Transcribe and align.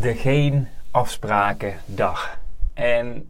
De 0.00 0.14
geen 0.14 0.68
afspraken 0.90 1.74
dag. 1.86 2.38
En 2.74 3.28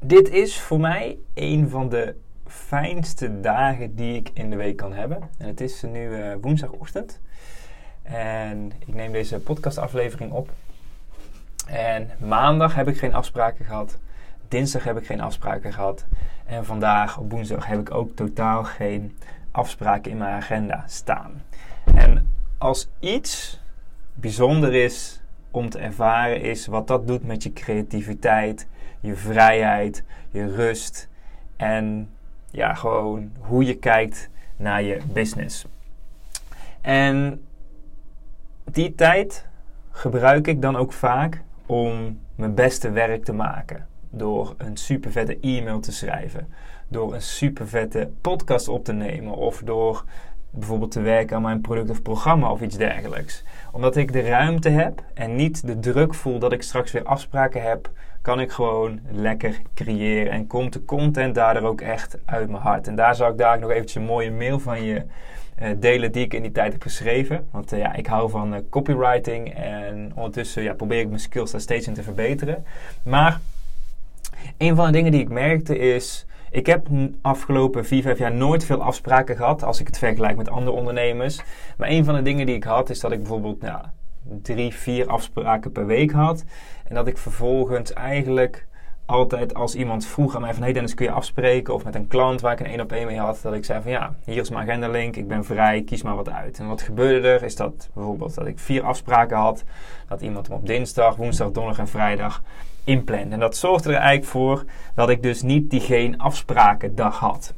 dit 0.00 0.30
is 0.30 0.60
voor 0.60 0.80
mij 0.80 1.18
een 1.34 1.68
van 1.68 1.88
de 1.88 2.14
fijnste 2.46 3.40
dagen 3.40 3.94
die 3.94 4.16
ik 4.16 4.30
in 4.32 4.50
de 4.50 4.56
week 4.56 4.76
kan 4.76 4.92
hebben. 4.92 5.30
En 5.38 5.46
het 5.46 5.60
is 5.60 5.82
nu 5.82 6.36
woensdagochtend. 6.40 7.20
En 8.02 8.72
ik 8.78 8.94
neem 8.94 9.12
deze 9.12 9.38
podcastaflevering 9.38 10.32
op. 10.32 10.50
En 11.66 12.10
maandag 12.18 12.74
heb 12.74 12.88
ik 12.88 12.98
geen 12.98 13.14
afspraken 13.14 13.64
gehad. 13.64 13.98
Dinsdag 14.48 14.84
heb 14.84 14.98
ik 14.98 15.06
geen 15.06 15.20
afspraken 15.20 15.72
gehad. 15.72 16.04
En 16.44 16.64
vandaag 16.64 17.18
op 17.18 17.30
woensdag 17.30 17.66
heb 17.66 17.80
ik 17.80 17.94
ook 17.94 18.16
totaal 18.16 18.64
geen 18.64 19.16
afspraken 19.50 20.10
in 20.10 20.18
mijn 20.18 20.34
agenda 20.34 20.84
staan. 20.86 21.42
En 21.94 22.32
als 22.58 22.88
iets 23.00 23.60
bijzonder 24.14 24.74
is 24.74 25.22
om 25.54 25.68
te 25.68 25.78
ervaren 25.78 26.40
is 26.40 26.66
wat 26.66 26.86
dat 26.86 27.06
doet 27.06 27.26
met 27.26 27.42
je 27.42 27.52
creativiteit, 27.52 28.66
je 29.00 29.14
vrijheid, 29.14 30.04
je 30.30 30.54
rust 30.54 31.08
en 31.56 32.10
ja, 32.50 32.74
gewoon 32.74 33.30
hoe 33.38 33.64
je 33.64 33.74
kijkt 33.74 34.30
naar 34.56 34.82
je 34.82 34.98
business. 35.12 35.66
En 36.80 37.42
die 38.64 38.94
tijd 38.94 39.46
gebruik 39.90 40.46
ik 40.46 40.62
dan 40.62 40.76
ook 40.76 40.92
vaak 40.92 41.42
om 41.66 42.18
mijn 42.34 42.54
beste 42.54 42.90
werk 42.90 43.24
te 43.24 43.32
maken. 43.32 43.86
Door 44.10 44.54
een 44.58 44.76
super 44.76 45.12
vette 45.12 45.38
e-mail 45.40 45.80
te 45.80 45.92
schrijven. 45.92 46.52
Door 46.88 47.14
een 47.14 47.22
super 47.22 47.68
vette 47.68 48.10
podcast 48.20 48.68
op 48.68 48.84
te 48.84 48.92
nemen. 48.92 49.34
Of 49.34 49.62
door 49.64 50.04
bijvoorbeeld 50.54 50.90
te 50.90 51.00
werken 51.00 51.36
aan 51.36 51.42
mijn 51.42 51.60
product 51.60 51.90
of 51.90 52.02
programma 52.02 52.50
of 52.50 52.60
iets 52.60 52.76
dergelijks. 52.76 53.44
Omdat 53.72 53.96
ik 53.96 54.12
de 54.12 54.20
ruimte 54.20 54.68
heb 54.68 55.02
en 55.14 55.36
niet 55.36 55.66
de 55.66 55.78
druk 55.78 56.14
voel 56.14 56.38
dat 56.38 56.52
ik 56.52 56.62
straks 56.62 56.92
weer 56.92 57.04
afspraken 57.04 57.62
heb, 57.62 57.90
kan 58.22 58.40
ik 58.40 58.50
gewoon 58.50 59.00
lekker 59.10 59.60
creëren 59.74 60.32
en 60.32 60.46
komt 60.46 60.72
de 60.72 60.84
content 60.84 61.34
daardoor 61.34 61.68
ook 61.68 61.80
echt 61.80 62.18
uit 62.24 62.50
mijn 62.50 62.62
hart. 62.62 62.86
En 62.86 62.96
daar 62.96 63.14
zal 63.14 63.30
ik 63.30 63.38
daar 63.38 63.58
nog 63.58 63.70
eventjes 63.70 63.94
een 63.94 64.08
mooie 64.08 64.30
mail 64.30 64.58
van 64.58 64.82
je 64.82 65.02
uh, 65.62 65.68
delen 65.76 66.12
die 66.12 66.24
ik 66.24 66.34
in 66.34 66.42
die 66.42 66.52
tijd 66.52 66.72
heb 66.72 66.82
geschreven. 66.82 67.46
Want 67.50 67.72
uh, 67.72 67.78
ja, 67.78 67.94
ik 67.94 68.06
hou 68.06 68.30
van 68.30 68.54
uh, 68.54 68.60
copywriting 68.70 69.54
en 69.54 70.12
ondertussen 70.14 70.62
ja, 70.62 70.74
probeer 70.74 71.00
ik 71.00 71.08
mijn 71.08 71.20
skills 71.20 71.50
daar 71.50 71.60
steeds 71.60 71.86
in 71.86 71.94
te 71.94 72.02
verbeteren. 72.02 72.64
Maar 73.04 73.40
een 74.58 74.76
van 74.76 74.86
de 74.86 74.92
dingen 74.92 75.12
die 75.12 75.20
ik 75.20 75.28
merkte 75.28 75.78
is 75.78 76.26
ik 76.54 76.66
heb 76.66 76.86
afgelopen 77.22 77.84
4, 77.84 78.02
5 78.02 78.18
jaar 78.18 78.34
nooit 78.34 78.64
veel 78.64 78.82
afspraken 78.82 79.36
gehad 79.36 79.62
als 79.62 79.80
ik 79.80 79.86
het 79.86 79.98
vergelijk 79.98 80.36
met 80.36 80.50
andere 80.50 80.76
ondernemers. 80.76 81.40
Maar 81.76 81.88
een 81.88 82.04
van 82.04 82.14
de 82.14 82.22
dingen 82.22 82.46
die 82.46 82.54
ik 82.54 82.64
had 82.64 82.90
is 82.90 83.00
dat 83.00 83.12
ik 83.12 83.18
bijvoorbeeld 83.18 83.60
nou, 83.60 83.84
drie, 84.42 84.74
vier 84.74 85.06
afspraken 85.06 85.72
per 85.72 85.86
week 85.86 86.12
had. 86.12 86.44
En 86.84 86.94
dat 86.94 87.06
ik 87.06 87.18
vervolgens 87.18 87.92
eigenlijk 87.92 88.66
altijd 89.06 89.54
als 89.54 89.74
iemand 89.74 90.06
vroeg 90.06 90.34
aan 90.34 90.40
mij 90.40 90.54
van... 90.54 90.62
Hey 90.62 90.72
Dennis, 90.72 90.94
kun 90.94 91.06
je 91.06 91.12
afspreken? 91.12 91.74
Of 91.74 91.84
met 91.84 91.94
een 91.94 92.08
klant 92.08 92.40
waar 92.40 92.52
ik 92.52 92.60
een 92.60 92.66
één 92.66 92.80
op 92.80 92.92
één 92.92 93.06
mee 93.06 93.18
had. 93.18 93.40
Dat 93.42 93.54
ik 93.54 93.64
zei 93.64 93.82
van 93.82 93.90
ja, 93.90 94.14
hier 94.24 94.40
is 94.40 94.50
mijn 94.50 94.68
agenda 94.68 94.88
link. 94.88 95.16
Ik 95.16 95.28
ben 95.28 95.44
vrij, 95.44 95.82
kies 95.82 96.02
maar 96.02 96.16
wat 96.16 96.30
uit. 96.30 96.58
En 96.58 96.68
wat 96.68 96.82
gebeurde 96.82 97.28
er 97.28 97.42
is 97.42 97.56
dat 97.56 97.88
bijvoorbeeld 97.94 98.34
dat 98.34 98.46
ik 98.46 98.58
vier 98.58 98.82
afspraken 98.82 99.36
had. 99.36 99.64
Dat 100.08 100.20
iemand 100.20 100.46
hem 100.46 100.56
op 100.56 100.66
dinsdag, 100.66 101.16
woensdag, 101.16 101.50
donderdag 101.50 101.78
en 101.78 101.88
vrijdag 101.88 102.42
inplannen. 102.84 103.32
En 103.32 103.40
dat 103.40 103.56
zorgde 103.56 103.88
er 103.88 103.94
eigenlijk 103.94 104.26
voor 104.26 104.64
dat 104.94 105.08
ik 105.08 105.22
dus 105.22 105.42
niet 105.42 105.70
die 105.70 105.80
geen 105.80 106.18
afspraken 106.18 106.94
dag 106.94 107.18
had. 107.18 107.54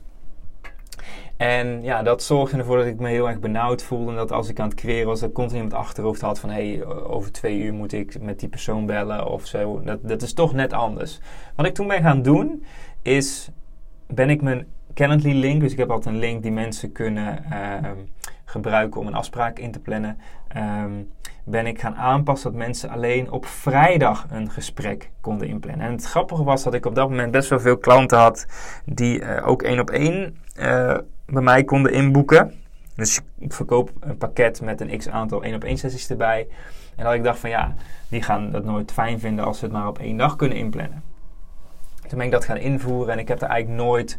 En 1.36 1.82
ja, 1.82 2.02
dat 2.02 2.22
zorgde 2.22 2.56
ervoor 2.56 2.76
dat 2.76 2.86
ik 2.86 2.98
me 2.98 3.08
heel 3.08 3.28
erg 3.28 3.38
benauwd 3.38 3.82
voelde. 3.82 4.10
En 4.10 4.16
dat 4.16 4.32
als 4.32 4.48
ik 4.48 4.60
aan 4.60 4.68
het 4.68 4.76
creëren 4.76 5.06
was, 5.06 5.20
dat 5.20 5.32
continu 5.32 5.58
in 5.58 5.64
het 5.64 5.74
achterhoofd 5.74 6.20
had 6.20 6.40
van... 6.40 6.50
hé, 6.50 6.74
hey, 6.74 6.84
over 6.84 7.32
twee 7.32 7.58
uur 7.58 7.74
moet 7.74 7.92
ik 7.92 8.20
met 8.20 8.40
die 8.40 8.48
persoon 8.48 8.86
bellen 8.86 9.26
of 9.26 9.46
zo. 9.46 9.80
Dat, 9.84 9.98
dat 10.02 10.22
is 10.22 10.32
toch 10.32 10.52
net 10.52 10.72
anders. 10.72 11.20
Wat 11.56 11.66
ik 11.66 11.74
toen 11.74 11.88
ben 11.88 12.02
gaan 12.02 12.22
doen, 12.22 12.64
is... 13.02 13.50
ben 14.06 14.30
ik 14.30 14.42
mijn 14.42 14.66
Calendly 14.94 15.32
link... 15.32 15.60
dus 15.60 15.72
ik 15.72 15.78
heb 15.78 15.90
altijd 15.90 16.14
een 16.14 16.20
link 16.20 16.42
die 16.42 16.52
mensen 16.52 16.92
kunnen 16.92 17.44
uh, 17.52 17.90
gebruiken 18.44 19.00
om 19.00 19.06
een 19.06 19.14
afspraak 19.14 19.58
in 19.58 19.72
te 19.72 19.80
plannen... 19.80 20.18
Um, 20.56 21.10
ben 21.48 21.66
ik 21.66 21.80
gaan 21.80 21.96
aanpassen 21.96 22.50
dat 22.50 22.60
mensen 22.60 22.90
alleen 22.90 23.30
op 23.30 23.46
vrijdag 23.46 24.26
een 24.30 24.50
gesprek 24.50 25.10
konden 25.20 25.48
inplannen. 25.48 25.86
En 25.86 25.92
het 25.92 26.04
grappige 26.04 26.44
was 26.44 26.62
dat 26.62 26.74
ik 26.74 26.86
op 26.86 26.94
dat 26.94 27.08
moment 27.08 27.30
best 27.30 27.48
wel 27.48 27.60
veel 27.60 27.78
klanten 27.78 28.18
had 28.18 28.46
die 28.84 29.20
uh, 29.20 29.48
ook 29.48 29.62
één 29.62 29.80
op 29.80 29.90
één 29.90 30.36
uh, 30.60 30.98
bij 31.26 31.42
mij 31.42 31.64
konden 31.64 31.92
inboeken. 31.92 32.54
Dus 32.94 33.20
ik 33.38 33.52
verkoop 33.52 33.90
een 34.00 34.16
pakket 34.16 34.60
met 34.60 34.80
een 34.80 34.98
x 34.98 35.08
aantal 35.08 35.42
één 35.42 35.54
op 35.54 35.64
één 35.64 35.78
sessies 35.78 36.10
erbij. 36.10 36.48
En 36.96 37.04
dat 37.04 37.14
ik 37.14 37.24
dacht 37.24 37.38
van 37.38 37.50
ja, 37.50 37.74
die 38.08 38.22
gaan 38.22 38.50
dat 38.50 38.64
nooit 38.64 38.92
fijn 38.92 39.20
vinden 39.20 39.44
als 39.44 39.58
ze 39.58 39.64
het 39.64 39.74
maar 39.74 39.88
op 39.88 39.98
één 39.98 40.16
dag 40.16 40.36
kunnen 40.36 40.56
inplannen. 40.58 41.02
Toen 42.08 42.18
ben 42.18 42.26
ik 42.26 42.32
dat 42.32 42.44
gaan 42.44 42.56
invoeren 42.56 43.12
en 43.12 43.18
ik 43.18 43.28
heb 43.28 43.42
er 43.42 43.48
eigenlijk 43.48 43.82
nooit 43.82 44.18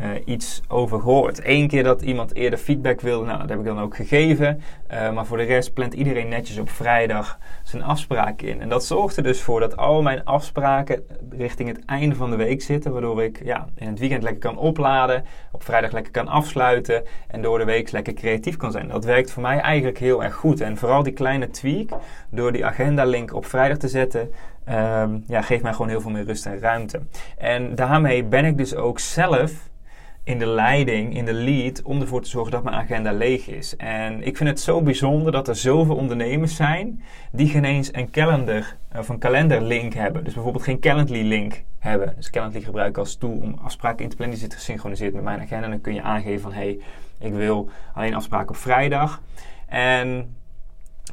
uh, 0.00 0.08
iets 0.24 0.62
over 0.68 1.00
gehoord. 1.00 1.40
Eén 1.44 1.68
keer 1.68 1.82
dat 1.82 2.02
iemand 2.02 2.34
eerder 2.34 2.58
feedback 2.58 3.00
wilde, 3.00 3.26
nou, 3.26 3.38
dat 3.38 3.48
heb 3.48 3.58
ik 3.58 3.64
dan 3.64 3.80
ook 3.80 3.96
gegeven. 3.96 4.60
Uh, 4.92 5.12
maar 5.12 5.26
voor 5.26 5.36
de 5.36 5.42
rest 5.42 5.72
plant 5.72 5.94
iedereen 5.94 6.28
netjes 6.28 6.58
op 6.58 6.70
vrijdag 6.70 7.38
zijn 7.62 7.82
afspraak 7.82 8.42
in. 8.42 8.60
En 8.60 8.68
dat 8.68 8.84
zorgt 8.84 9.16
er 9.16 9.22
dus 9.22 9.42
voor 9.42 9.60
dat 9.60 9.76
al 9.76 10.02
mijn 10.02 10.24
afspraken 10.24 11.02
richting 11.30 11.68
het 11.68 11.84
einde 11.84 12.14
van 12.14 12.30
de 12.30 12.36
week 12.36 12.62
zitten. 12.62 12.92
Waardoor 12.92 13.22
ik 13.22 13.44
ja, 13.44 13.68
in 13.74 13.88
het 13.88 13.98
weekend 13.98 14.22
lekker 14.22 14.40
kan 14.40 14.58
opladen, 14.58 15.24
op 15.52 15.64
vrijdag 15.64 15.92
lekker 15.92 16.12
kan 16.12 16.28
afsluiten 16.28 17.02
en 17.28 17.42
door 17.42 17.58
de 17.58 17.64
week 17.64 17.90
lekker 17.90 18.14
creatief 18.14 18.56
kan 18.56 18.72
zijn. 18.72 18.88
Dat 18.88 19.04
werkt 19.04 19.30
voor 19.30 19.42
mij 19.42 19.58
eigenlijk 19.58 19.98
heel 19.98 20.24
erg 20.24 20.34
goed. 20.34 20.60
En 20.60 20.76
vooral 20.76 21.02
die 21.02 21.12
kleine 21.12 21.50
tweak, 21.50 21.90
door 22.30 22.52
die 22.52 22.66
agenda 22.66 23.04
link 23.04 23.34
op 23.34 23.46
vrijdag 23.46 23.76
te 23.78 23.88
zetten, 23.88 24.20
um, 24.68 25.24
ja, 25.26 25.42
geeft 25.42 25.62
mij 25.62 25.72
gewoon 25.72 25.88
heel 25.88 26.00
veel 26.00 26.10
meer 26.10 26.24
rust 26.24 26.46
en 26.46 26.60
ruimte. 26.60 27.00
En 27.38 27.74
daarmee 27.74 28.24
ben 28.24 28.44
ik 28.44 28.56
dus 28.56 28.74
ook 28.74 28.98
zelf 28.98 29.68
in 30.28 30.38
de 30.38 30.46
leiding, 30.46 31.16
in 31.16 31.24
de 31.24 31.32
lead, 31.32 31.82
om 31.82 32.00
ervoor 32.00 32.22
te 32.22 32.28
zorgen 32.28 32.52
dat 32.52 32.62
mijn 32.62 32.76
agenda 32.76 33.12
leeg 33.12 33.46
is. 33.46 33.76
En 33.76 34.22
ik 34.22 34.36
vind 34.36 34.48
het 34.48 34.60
zo 34.60 34.82
bijzonder 34.82 35.32
dat 35.32 35.48
er 35.48 35.56
zoveel 35.56 35.96
ondernemers 35.96 36.56
zijn 36.56 37.02
die 37.32 37.48
geen 37.48 37.64
eens 37.64 37.94
een 37.94 38.10
calendar 38.10 38.76
of 38.96 39.08
een 39.08 39.18
kalenderlink 39.18 39.92
hebben. 39.94 40.24
Dus 40.24 40.34
bijvoorbeeld 40.34 40.64
geen 40.64 40.80
Calendly-link 40.80 41.62
hebben. 41.78 42.12
Dus 42.16 42.30
Calendly 42.30 42.60
gebruik 42.60 42.88
ik 42.88 42.98
als 42.98 43.16
tool 43.16 43.38
om 43.42 43.58
afspraken 43.62 44.02
in 44.04 44.10
te 44.10 44.16
plannen. 44.16 44.38
Die 44.38 44.48
zit 44.48 44.58
gesynchroniseerd 44.58 45.14
met 45.14 45.22
mijn 45.22 45.40
agenda. 45.40 45.64
En 45.64 45.70
dan 45.70 45.80
kun 45.80 45.94
je 45.94 46.02
aangeven 46.02 46.40
van, 46.40 46.52
hé, 46.52 46.58
hey, 46.58 46.78
ik 47.18 47.32
wil 47.32 47.70
alleen 47.94 48.14
afspraken 48.14 48.48
op 48.48 48.56
vrijdag. 48.56 49.22
En 49.66 50.36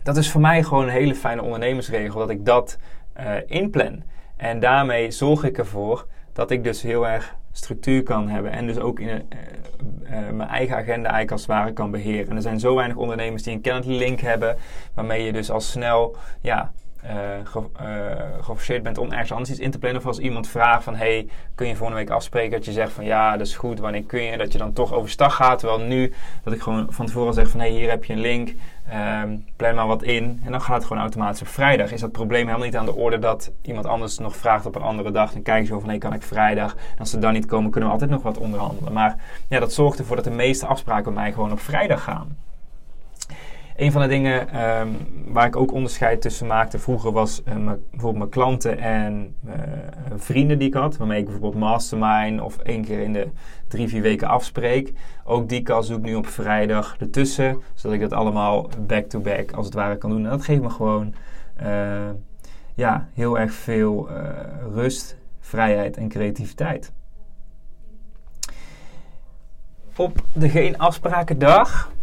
dat 0.04 0.18
is 0.18 0.32
voor 0.32 0.42
mij 0.42 0.64
gewoon 0.64 0.84
een 0.84 0.90
hele 0.90 1.16
fijne 1.16 1.42
ondernemersregel, 1.42 2.20
dat 2.20 2.30
ik 2.30 2.46
dat 2.46 2.78
uh, 3.20 3.34
inplan. 3.48 4.04
En 4.36 4.60
daarmee 4.60 5.12
zorg 5.12 5.44
ik 5.44 5.58
ervoor 5.58 6.08
dat 6.34 6.52
ik 6.52 6.64
dus 6.64 6.82
heel 6.82 7.08
erg 7.08 7.36
structuur 7.58 8.04
kan 8.04 8.30
hebben 8.30 8.52
en 8.52 8.68
dus 8.68 8.80
ook 8.80 9.00
in 9.00 9.08
uh, 9.08 9.16
uh, 10.04 10.30
mijn 10.32 10.50
eigen 10.50 10.76
agenda 10.76 11.10
eigenlijk 11.10 11.32
als 11.32 11.42
het 11.42 11.50
ware 11.50 11.74
kan 11.74 11.92
beheren. 11.92 12.30
En 12.30 12.36
er 12.36 12.42
zijn 12.42 12.60
zo 12.60 12.76
weinig 12.76 12.98
ondernemers 12.98 13.44
die 13.44 13.54
een 13.54 13.62
Calendly 13.62 13.98
link 13.98 14.20
hebben, 14.20 14.58
waarmee 14.94 15.24
je 15.24 15.32
dus 15.32 15.52
al 15.52 15.62
snel 15.62 16.16
ja, 16.42 16.72
ge, 17.44 17.64
geforceerd 18.42 18.84
bent 18.84 18.98
om 18.98 19.12
ergens 19.12 19.32
anders 19.32 19.50
iets 19.50 19.60
in 19.60 19.72
te 19.72 19.80
plannen. 19.80 20.02
Of 20.02 20.08
als 20.08 20.20
iemand 20.20 20.48
vraagt 20.48 20.84
van, 20.84 20.96
hey, 20.96 21.28
kun 21.56 21.68
je 21.68 21.76
volgende 21.76 22.02
week 22.02 22.10
afspreken? 22.10 22.52
Dat 22.52 22.66
je 22.66 22.72
zegt 22.72 22.92
van, 22.92 23.06
ja, 23.06 23.38
dat 23.38 23.48
is 23.48 23.56
goed, 23.56 23.80
wanneer 23.80 24.04
kun 24.04 24.24
je? 24.24 24.38
Dat 24.38 24.52
je 24.52 24.58
dan 24.58 24.74
toch 24.74 24.94
overstag 24.94 25.36
gaat. 25.36 25.60
Terwijl 25.60 25.80
nu, 25.80 26.14
dat 26.44 26.54
ik 26.54 26.62
gewoon 26.62 26.88
van 26.90 27.06
tevoren 27.06 27.34
zeg 27.34 27.50
van, 27.50 27.60
hey, 27.60 27.70
hier 27.70 27.90
heb 27.90 28.04
je 28.04 28.14
een 28.14 28.20
link. 28.20 28.54
Um, 29.24 29.46
plan 29.56 29.76
maar 29.76 29.88
wat 29.88 30.04
in 30.04 30.42
en 30.44 30.52
dan 30.52 30.62
gaat 30.62 30.76
het 30.76 30.86
gewoon 30.86 31.02
automatisch 31.02 31.42
op 31.42 31.48
vrijdag. 31.48 31.92
Is 31.92 32.02
dat 32.02 32.12
probleem 32.12 32.46
helemaal 32.46 32.66
niet 32.66 32.78
aan 32.78 32.86
de 32.86 32.96
orde 32.96 33.20
dat 33.20 33.52
iemand 33.62 33.86
anders 33.86 34.18
nog 34.18 34.36
vraagt 34.36 34.66
op 34.66 34.76
een 34.76 34.82
andere 34.82 35.12
dag. 35.12 35.32
Dan 35.32 35.42
kijk 35.42 35.62
je 35.62 35.68
zo 35.68 35.80
van, 35.80 35.90
hey, 35.90 35.98
kan 35.98 36.14
ik 36.14 36.24
vrijdag? 36.24 36.76
En 36.76 37.00
als 37.00 37.10
ze 37.10 37.20
dan 37.20 37.34
niet 37.34 37.46
komen, 37.46 37.72
kunnen 37.72 37.90
we 37.90 37.96
altijd 37.96 38.12
nog 38.14 38.24
wat 38.24 38.38
onderhandelen. 38.38 38.94
Maar 38.94 39.16
ja, 39.50 39.60
dat 39.60 39.74
zorgt 39.74 40.00
ervoor 40.00 40.16
dat 40.16 40.26
de 40.26 40.32
meeste 40.32 40.66
afspraken 40.66 41.14
bij 41.14 41.24
mij 41.24 41.32
gewoon 41.32 41.52
op 41.52 41.60
vrijdag 41.60 42.04
gaan. 42.04 42.38
Een 43.76 43.92
van 43.92 44.02
de 44.02 44.08
dingen 44.08 44.50
ehm, 44.50 44.90
waar 45.28 45.48
ik 45.48 45.56
ook 45.56 45.72
onderscheid 45.72 46.22
tussen 46.22 46.48
maakte 46.48 46.80
vroeger 46.80 47.12
was 47.12 47.42
uh, 47.48 47.54
bijvoorbeeld 47.92 48.18
mijn 48.18 48.30
klanten 48.30 48.78
en 48.78 49.36
uh, 49.46 49.54
vrienden 50.16 50.60
die 50.60 50.68
ik 50.68 50.74
had. 50.74 50.98
Waarmee 50.98 51.20
ik 51.20 51.26
bijvoorbeeld 51.26 51.56
mastermind 51.56 52.42
of 52.42 52.58
één 52.58 52.84
keer 52.86 53.00
in 53.00 53.14
de 53.14 53.28
drie, 53.68 53.88
vier 53.88 54.02
weken 54.02 54.28
afspreek. 54.28 54.94
Ook 55.24 55.50
die 55.50 55.62
kast 55.62 55.90
doe 55.90 55.98
ik 55.98 56.04
nu 56.04 56.16
op 56.16 56.28
vrijdag 56.28 56.96
ertussen. 57.00 57.62
Zodat 57.74 57.96
ik 57.96 58.02
dat 58.02 58.14
allemaal 58.14 58.70
back-to-back 58.88 59.52
als 59.52 59.66
het 59.66 59.76
ware 59.76 59.98
kan 59.98 60.10
doen. 60.10 60.24
En 60.24 60.30
dat 60.30 60.44
geeft 60.44 60.62
me 60.62 60.70
gewoon 60.70 61.14
uh, 61.64 62.10
ja, 62.74 63.08
heel 63.14 63.40
erg 63.40 63.54
veel 63.54 64.10
rust, 64.74 65.18
vrijheid 65.40 65.98
en 65.98 66.08
creativiteit. 66.08 66.92
Op 69.96 70.22
de 70.34 70.50
geen 70.50 70.78
afspraken 70.78 71.40
dag 71.40 71.94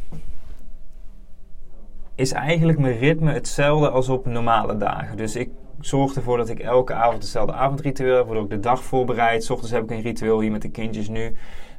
is 2.14 2.32
eigenlijk 2.32 2.78
mijn 2.78 2.98
ritme 2.98 3.32
hetzelfde 3.32 3.90
als 3.90 4.08
op 4.08 4.26
normale 4.26 4.76
dagen. 4.76 5.16
Dus 5.16 5.36
ik 5.36 5.50
zorg 5.80 6.14
ervoor 6.14 6.36
dat 6.36 6.48
ik 6.48 6.58
elke 6.58 6.94
avond 6.94 7.22
hetzelfde 7.22 7.52
avondritueel 7.52 8.16
heb, 8.16 8.26
waardoor 8.26 8.44
ik 8.44 8.50
de 8.50 8.60
dag 8.60 8.84
voorbereid. 8.84 9.44
S 9.44 9.50
ochtends 9.50 9.72
heb 9.72 9.82
ik 9.82 9.90
een 9.90 10.00
ritueel 10.00 10.40
hier 10.40 10.50
met 10.50 10.62
de 10.62 10.70
kindjes 10.70 11.08
nu. 11.08 11.36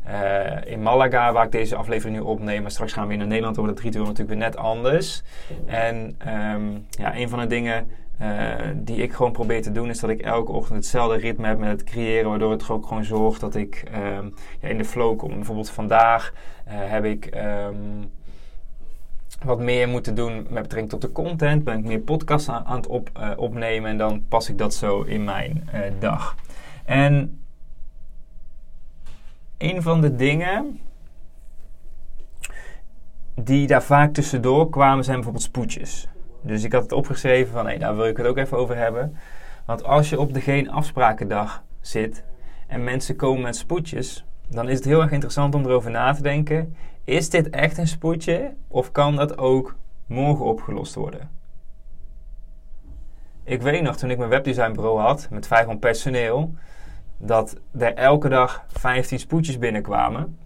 Uh, 0.08 0.72
in 0.72 0.82
Malaga, 0.82 1.34
waar 1.34 1.46
ik 1.46 1.52
deze 1.52 1.76
aflevering 1.76 2.18
nu 2.18 2.24
opneem. 2.24 2.62
Maar 2.62 2.72
straks 2.72 2.94
gaan 2.94 3.04
we 3.04 3.10
weer 3.10 3.18
naar 3.18 3.28
Nederland, 3.28 3.56
dan 3.56 3.64
wordt 3.64 3.80
het 3.80 3.88
ritueel 3.88 4.06
natuurlijk 4.10 4.40
weer 4.40 4.50
net 4.50 4.58
anders. 4.58 5.24
En 5.66 6.18
um, 6.56 6.86
ja, 6.90 7.16
een 7.16 7.30
van 7.30 7.40
de 7.40 7.48
dingen 7.48 7.88
uh, 8.22 8.54
die 8.76 8.98
ik 8.98 9.14
gewoon 9.14 9.32
probeer 9.32 9.62
te 9.62 9.72
doen, 9.72 9.90
is 9.90 10.00
dat 10.00 10.10
ik 10.10 10.22
elke 10.22 10.52
ochtend 10.52 10.78
hetzelfde 10.78 11.18
ritme 11.18 11.48
heb 11.48 11.58
met 11.58 11.70
het 11.70 11.84
creëren. 11.84 12.30
Waardoor 12.30 12.52
het 12.52 12.70
ook 12.70 12.88
gewoon 12.88 13.04
zorgt 13.04 13.42
dat 13.42 13.56
ik 13.56 13.84
um, 14.18 14.34
ja, 14.60 14.68
in 14.68 14.78
de 14.78 14.86
flow 14.86 15.18
kom. 15.18 15.34
Bijvoorbeeld 15.34 15.70
vandaag 15.70 16.34
uh, 16.68 16.74
heb 16.74 17.06
ik. 17.06 17.36
Um, 17.36 18.12
wat 19.44 19.60
meer 19.60 19.90
moeten 19.90 20.16
doen 20.16 20.36
met 20.36 20.62
betrekking 20.62 20.90
tot 20.90 21.02
de 21.02 21.12
content. 21.12 21.64
Ben 21.64 21.78
ik 21.78 21.86
meer 21.86 22.00
podcasts 22.00 22.50
aan, 22.50 22.66
aan 22.66 22.78
het 22.78 22.88
op, 22.88 23.10
uh, 23.18 23.30
opnemen 23.36 23.90
en 23.90 23.98
dan 23.98 24.26
pas 24.28 24.50
ik 24.50 24.58
dat 24.58 24.74
zo 24.74 25.02
in 25.02 25.24
mijn 25.24 25.70
uh, 25.74 25.80
dag. 26.00 26.36
En 26.86 27.42
een 29.58 29.82
van 29.82 30.02
de 30.02 30.16
dingen 30.16 30.80
die 33.36 33.68
daar 33.68 33.84
vaak 33.84 34.14
tussendoor 34.14 34.70
kwamen 34.70 35.04
zijn 35.04 35.16
bijvoorbeeld 35.16 35.46
spoedjes. 35.46 36.08
Dus 36.42 36.64
ik 36.64 36.72
had 36.72 36.82
het 36.82 36.92
opgeschreven 36.92 37.54
van, 37.54 37.68
hé, 37.68 37.78
daar 37.78 37.96
wil 37.96 38.06
ik 38.06 38.18
het 38.18 38.26
ook 38.26 38.38
even 38.38 38.58
over 38.58 38.78
hebben. 38.78 39.18
Want 39.66 39.84
als 39.84 40.10
je 40.10 40.20
op 40.20 40.34
de 40.34 40.42
geen 40.42 40.72
afsprakendag 40.72 41.64
zit 41.82 42.24
en 42.68 42.84
mensen 42.84 43.16
komen 43.16 43.42
met 43.42 43.56
spoedjes, 43.56 44.26
dan 44.48 44.70
is 44.70 44.76
het 44.76 44.86
heel 44.86 45.02
erg 45.02 45.12
interessant 45.12 45.56
om 45.56 45.66
erover 45.66 45.92
na 45.92 46.14
te 46.14 46.22
denken. 46.22 46.76
Is 47.04 47.30
dit 47.30 47.50
echt 47.50 47.78
een 47.78 47.88
spoedje 47.88 48.54
of 48.68 48.92
kan 48.92 49.16
dat 49.16 49.38
ook 49.38 49.76
morgen 50.06 50.46
opgelost 50.46 50.96
worden? 50.96 51.30
Ik 53.44 53.62
weet 53.62 53.82
nog 53.82 53.96
toen 53.96 54.10
ik 54.10 54.18
mijn 54.18 54.30
webdesignbureau 54.30 55.00
had 55.00 55.28
met 55.30 55.48
500 55.48 55.80
personeel, 55.80 56.54
dat 57.18 57.56
er 57.78 57.94
elke 57.94 58.30
dag 58.30 58.66
15 58.68 59.20
spoedjes 59.20 59.58
binnenkwamen. 59.58 60.38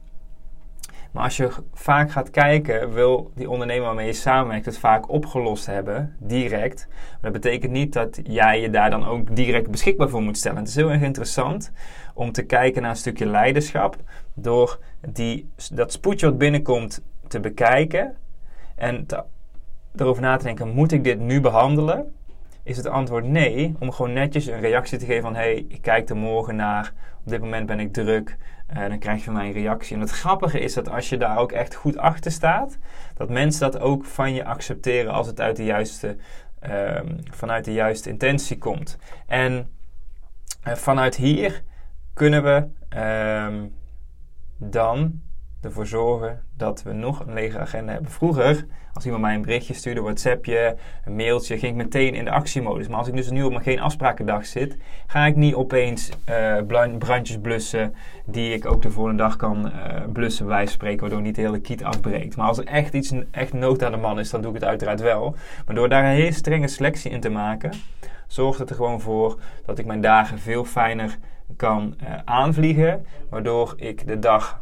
Maar 1.12 1.24
als 1.24 1.38
je 1.38 1.50
vaak 1.74 2.12
gaat 2.12 2.30
kijken, 2.30 2.94
wil 2.94 3.32
die 3.36 3.50
ondernemer 3.50 3.86
waarmee 3.86 4.06
je 4.06 4.14
samenwerkt 4.14 4.66
het 4.66 4.78
vaak 4.78 5.10
opgelost 5.10 5.66
hebben, 5.66 6.16
direct. 6.20 6.88
Maar 6.90 7.32
dat 7.32 7.42
betekent 7.42 7.72
niet 7.72 7.94
dat 7.94 8.20
jij 8.24 8.62
je 8.62 8.70
daar 8.70 8.90
dan 8.90 9.06
ook 9.06 9.36
direct 9.36 9.72
beschikbaar 9.72 10.10
voor 10.10 10.22
moet 10.22 10.38
stellen. 10.38 10.58
Het 10.58 10.68
is 10.68 10.76
heel 10.76 10.92
erg 10.92 11.02
interessant 11.02 11.72
om 12.14 12.32
te 12.32 12.44
kijken 12.44 12.82
naar 12.82 12.92
een 12.92 12.98
stukje 12.98 13.26
leiderschap 13.26 13.96
door 14.34 14.80
die, 15.10 15.50
dat 15.74 15.92
spoedje 15.92 16.26
wat 16.26 16.38
binnenkomt 16.38 17.02
te 17.28 17.40
bekijken 17.40 18.16
en 18.76 19.06
erover 19.96 20.22
na 20.22 20.38
te 20.38 20.44
denken, 20.44 20.70
moet 20.70 20.92
ik 20.92 21.04
dit 21.04 21.20
nu 21.20 21.42
behandelen? 21.42 22.16
Is 22.64 22.78
het 22.78 22.88
antwoord 22.88 23.26
nee, 23.26 23.76
om 23.80 23.92
gewoon 23.92 24.14
netjes 24.14 24.46
een 24.46 24.60
reactie 24.60 24.98
te 24.98 25.06
geven 25.06 25.22
van, 25.22 25.36
hé, 25.36 25.42
hey, 25.42 25.66
ik 25.68 25.82
kijk 25.82 26.10
er 26.10 26.18
morgen 26.18 26.56
naar, 26.56 26.94
op 27.24 27.30
dit 27.32 27.42
moment 27.42 27.66
ben 27.66 27.80
ik 27.80 27.94
druk, 27.94 28.38
uh, 28.74 28.88
dan 28.88 29.00
krijg 29.00 29.18
je 29.18 29.24
van 29.24 29.34
mij 29.34 29.46
een 29.48 29.54
reactie. 29.54 29.96
En 29.96 30.02
het 30.02 30.12
grappige 30.12 30.60
is 30.60 30.74
dat 30.74 30.90
als 30.90 31.10
je 31.10 31.18
daar 31.18 31.38
ook 31.38 31.52
echt 31.52 31.76
goed 31.76 31.98
achter 31.98 32.32
staat, 32.32 32.78
dat 33.16 33.30
mensen 33.30 33.72
dat 33.72 33.82
ook 33.82 34.06
van 34.06 34.34
je 34.34 34.46
accepteren 34.46 35.12
als 35.12 35.28
het 35.28 35.40
uit 35.42 35.56
de 35.56 35.64
juiste, 35.64 36.18
um, 36.70 37.20
vanuit 37.32 37.66
de 37.66 37.74
juiste 37.74 38.10
intentie 38.10 38.58
komt. 38.58 38.98
En 39.26 39.70
uh, 40.68 40.74
vanuit 40.74 41.16
hier 41.16 41.64
kunnen 42.14 42.44
we 42.44 42.68
um, 43.00 43.74
dan 44.58 45.22
ervoor 45.68 45.88
zorgen 45.88 46.42
dat 46.58 46.84
we 46.84 46.94
nog 46.94 47.20
een 47.20 47.34
lege 47.34 47.60
agenda 47.60 47.92
hebben. 47.92 48.12
Vroeger, 48.12 48.66
als 48.94 49.06
iemand 49.06 49.24
mij 49.24 49.36
een 49.36 49.42
berichtje 49.42 49.74
stuurde, 49.74 50.02
WhatsAppje, 50.02 50.76
een 51.06 51.16
mailtje, 51.16 51.58
ging 51.58 51.72
ik 51.72 51.84
meteen 51.84 52.14
in 52.14 52.26
de 52.26 52.32
actiemodus. 52.32 52.88
Maar 52.88 52.98
als 52.98 53.08
ik 53.08 53.16
dus 53.16 53.30
nu 53.30 53.44
op 53.44 53.52
mijn 53.52 53.64
geen 53.64 53.80
afsprakendag 53.80 54.46
zit, 54.46 54.78
ga 55.08 55.26
ik 55.26 55.36
niet 55.36 55.54
opeens 55.54 56.10
uh, 56.30 56.98
brandjes 56.98 57.40
blussen 57.42 57.96
die 58.26 58.54
ik 58.54 58.66
ook 58.66 58.82
de 58.82 58.92
volgende 58.92 59.24
dag 59.24 59.36
kan 59.36 59.66
uh, 59.66 59.72
blussen 60.14 60.46
bij 60.46 60.66
spreken, 60.66 61.00
waardoor 61.00 61.22
niet 61.22 61.36
de 61.36 61.42
hele 61.42 61.60
kiet 61.60 61.84
afbreekt. 61.84 62.38
Maar 62.38 62.48
als 62.48 62.58
er 62.58 62.66
echt 62.66 62.94
iets 62.94 63.14
echt 63.32 63.54
nood 63.54 63.84
aan 63.84 63.92
de 63.92 63.98
man 63.98 64.20
is, 64.20 64.30
dan 64.30 64.42
doe 64.42 64.50
ik 64.50 64.60
het 64.60 64.70
uiteraard 64.70 65.02
wel. 65.02 65.36
Maar 65.66 65.76
door 65.76 65.90
daar 65.90 66.04
een 66.04 66.10
hele 66.10 66.32
strenge 66.32 66.68
selectie 66.68 67.12
in 67.12 67.20
te 67.20 67.30
maken, 67.30 67.72
zorgt 68.28 68.60
het 68.60 68.70
er 68.70 68.76
gewoon 68.76 69.02
voor 69.02 69.40
dat 69.66 69.80
ik 69.80 69.86
mijn 69.86 70.02
dagen 70.02 70.40
veel 70.40 70.64
fijner 70.64 71.18
kan 71.56 71.96
uh, 72.04 72.10
aanvliegen, 72.26 73.06
waardoor 73.30 73.74
ik 73.78 74.08
de 74.08 74.20
dag 74.20 74.60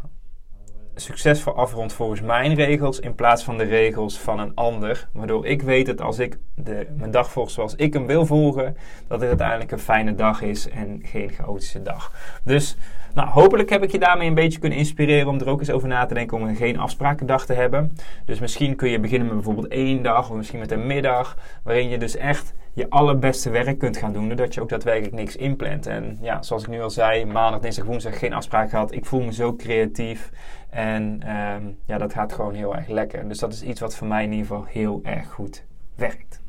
succesvol 0.96 1.56
afrond 1.56 1.94
volgens 1.94 2.22
mijn 2.22 2.54
regels 2.54 3.00
in 3.00 3.16
plaats 3.16 3.44
van 3.44 3.58
de 3.58 3.64
regels 3.64 4.20
van 4.20 4.40
een 4.40 4.52
ander. 4.56 5.08
Waardoor 5.12 5.46
ik 5.46 5.62
weet 5.62 5.86
dat 5.86 6.02
als 6.02 6.20
ik 6.20 6.38
de, 6.56 6.88
mijn 6.98 7.12
dag 7.12 7.32
volg 7.32 7.52
zoals 7.52 7.76
ik 7.76 7.94
hem 7.94 8.06
wil 8.06 8.26
volgen, 8.26 8.78
dat 9.08 9.20
het 9.20 9.30
uiteindelijk 9.30 9.72
een 9.72 9.80
fijne 9.80 10.16
dag 10.16 10.42
is 10.42 10.70
en 10.70 11.02
geen 11.04 11.30
chaotische 11.30 11.82
dag. 11.82 12.12
Dus 12.44 12.78
nou, 13.14 13.30
hopelijk 13.30 13.70
heb 13.70 13.84
ik 13.84 13.92
je 13.92 14.00
daarmee 14.00 14.28
een 14.28 14.34
beetje 14.34 14.60
kunnen 14.60 14.78
inspireren 14.78 15.28
om 15.28 15.40
er 15.40 15.50
ook 15.50 15.60
eens 15.60 15.72
over 15.72 15.88
na 15.88 16.06
te 16.06 16.14
denken 16.14 16.38
om 16.38 16.48
een 16.48 16.56
geen 16.56 16.80
afsprakendag 16.80 17.46
te 17.46 17.54
hebben. 17.54 17.98
Dus 18.26 18.40
misschien 18.40 18.76
kun 18.76 18.90
je 18.90 19.00
beginnen 19.00 19.28
met 19.28 19.36
bijvoorbeeld 19.36 19.68
één 19.68 20.04
dag 20.04 20.30
of 20.30 20.36
misschien 20.36 20.60
met 20.60 20.72
een 20.72 20.88
middag, 20.88 21.38
waarin 21.64 21.90
je 21.90 21.98
dus 21.98 22.16
echt 22.16 22.54
je 22.76 22.90
allerbeste 22.90 23.50
werk 23.50 23.80
kunt 23.80 23.98
gaan 23.98 24.14
doen, 24.14 24.28
doordat 24.28 24.54
je 24.54 24.62
ook 24.62 24.70
daadwerkelijk 24.70 25.14
niks 25.14 25.36
inplant. 25.36 25.86
En 25.86 26.18
ja, 26.22 26.42
zoals 26.42 26.64
ik 26.64 26.70
nu 26.70 26.82
al 26.82 26.90
zei, 26.90 27.26
maandag, 27.26 27.62
dinsdag, 27.62 27.86
woensdag 27.86 28.20
geen 28.20 28.34
afspraak 28.34 28.70
gehad. 28.70 28.92
Ik 28.92 29.06
voel 29.06 29.22
me 29.22 29.34
zo 29.34 29.56
creatief 29.56 30.30
en 30.70 31.04
um, 31.04 31.78
ja, 31.86 31.98
dat 31.98 32.14
gaat 32.14 32.34
gewoon 32.34 32.54
heel 32.54 32.76
erg 32.76 32.88
lekker. 32.88 33.28
Dus 33.28 33.40
dat 33.40 33.54
is 33.54 33.62
iets 33.62 33.80
wat 33.80 33.96
voor 33.96 34.08
mij 34.08 34.24
in 34.24 34.32
ieder 34.32 34.48
geval 34.48 34.66
heel 34.66 35.00
erg 35.04 35.32
goed 35.32 35.64
werkt. 35.96 36.42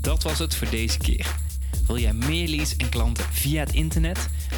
Dat 0.00 0.22
was 0.22 0.38
het 0.38 0.54
voor 0.54 0.70
deze 0.70 0.98
keer. 0.98 1.34
Wil 1.86 1.98
jij 1.98 2.12
meer 2.12 2.48
leads 2.48 2.76
en 2.76 2.88
klanten 2.88 3.24
via 3.24 3.60
het 3.60 3.72
internet? 3.72 4.28